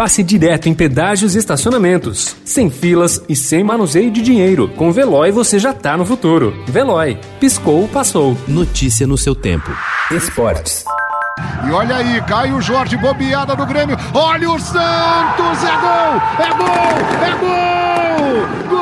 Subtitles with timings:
[0.00, 2.34] passe direto em pedágios e estacionamentos.
[2.42, 4.66] Sem filas e sem manuseio de dinheiro.
[4.68, 6.54] Com Veloy você já tá no futuro.
[6.66, 7.18] Veloy.
[7.38, 8.34] Piscou, passou.
[8.48, 9.70] Notícia no seu tempo.
[10.10, 10.86] Esportes.
[11.68, 13.94] E olha aí, Caio Jorge, bobeada do Grêmio.
[14.14, 15.64] Olha o Santos!
[15.64, 16.16] É gol!
[16.38, 16.96] É gol!
[17.26, 18.70] É gol!
[18.70, 18.79] Gol!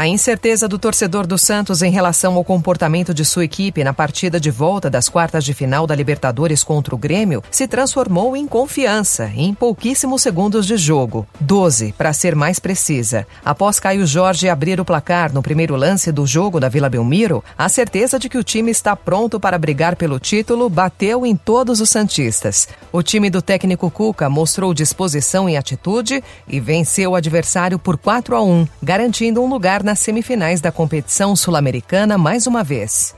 [0.00, 4.40] A incerteza do torcedor do Santos em relação ao comportamento de sua equipe na partida
[4.40, 9.30] de volta das quartas de final da Libertadores contra o Grêmio se transformou em confiança
[9.36, 11.26] em pouquíssimos segundos de jogo.
[11.38, 13.26] 12, para ser mais precisa.
[13.44, 17.68] Após Caio Jorge abrir o placar no primeiro lance do jogo da Vila Belmiro, a
[17.68, 21.90] certeza de que o time está pronto para brigar pelo título bateu em todos os
[21.90, 22.68] Santistas.
[22.90, 28.34] O time do técnico Cuca mostrou disposição e atitude e venceu o adversário por 4
[28.34, 33.12] a 1, garantindo um lugar na nas semifinais da competição sul-americana mais uma vez.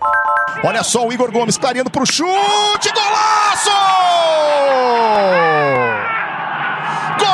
[0.65, 3.71] Olha só o Igor Gomes clareando para o chute, golaço!
[7.19, 7.29] Gol!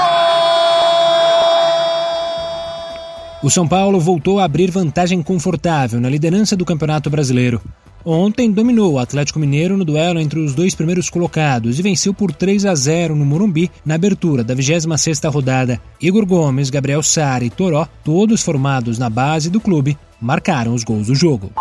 [3.45, 7.62] O São Paulo voltou a abrir vantagem confortável na liderança do Campeonato Brasileiro.
[8.11, 12.33] Ontem dominou o Atlético Mineiro no duelo entre os dois primeiros colocados e venceu por
[12.33, 15.78] 3 a 0 no Morumbi na abertura da 26ª rodada.
[16.01, 21.09] Igor Gomes, Gabriel Sara e Toró, todos formados na base do clube, marcaram os gols
[21.09, 21.53] do jogo.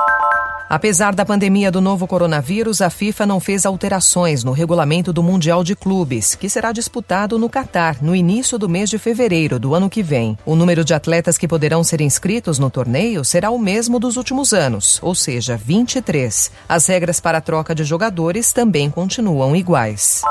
[0.69, 5.63] Apesar da pandemia do novo coronavírus, a FIFA não fez alterações no regulamento do Mundial
[5.63, 9.89] de Clubes, que será disputado no Catar no início do mês de fevereiro do ano
[9.89, 10.37] que vem.
[10.45, 14.51] O número de atletas que poderão ser inscritos no torneio será o mesmo dos últimos
[14.51, 16.51] anos, ou seja, 23.
[16.67, 20.21] As regras para a troca de jogadores também continuam iguais.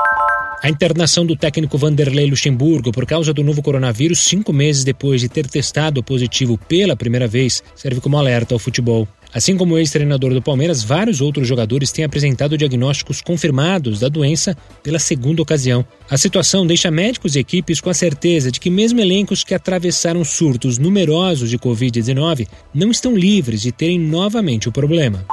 [0.61, 5.29] A internação do técnico Vanderlei Luxemburgo por causa do novo coronavírus, cinco meses depois de
[5.29, 9.07] ter testado positivo pela primeira vez, serve como alerta ao futebol.
[9.31, 14.57] Assim como o ex-treinador do Palmeiras, vários outros jogadores têm apresentado diagnósticos confirmados da doença
[14.81, 15.85] pela segunda ocasião.
[16.09, 20.23] A situação deixa médicos e equipes com a certeza de que, mesmo elencos que atravessaram
[20.23, 25.25] surtos numerosos de Covid-19, não estão livres de terem novamente o problema.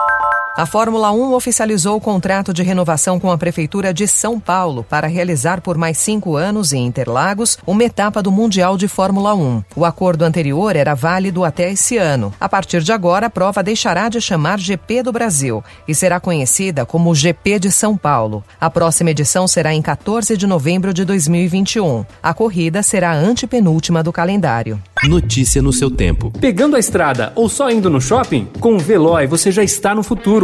[0.56, 5.09] A Fórmula 1 oficializou o contrato de renovação com a Prefeitura de São Paulo para
[5.09, 9.64] realizar por mais cinco anos em Interlagos uma etapa do Mundial de Fórmula 1.
[9.75, 12.32] O acordo anterior era válido até esse ano.
[12.38, 16.87] A partir de agora, a prova deixará de chamar GP do Brasil e será conhecida
[16.87, 18.44] como GP de São Paulo.
[18.60, 22.04] A próxima edição será em 14 de novembro de 2021.
[22.22, 24.81] A corrida será a antepenúltima do calendário.
[25.03, 26.31] Notícia no seu tempo.
[26.41, 28.48] Pegando a estrada ou só indo no shopping?
[28.60, 30.44] Com o Veloy você já está no futuro